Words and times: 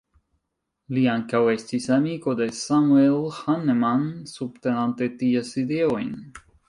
Li 0.97 1.01
ankaŭ 1.15 1.41
estis 1.55 1.85
amiko 1.97 2.33
de 2.39 2.47
Samuel 2.61 3.19
Hahnemann 3.41 4.09
subtenante 4.33 5.11
ties 5.21 5.53
ideojn. 5.67 6.11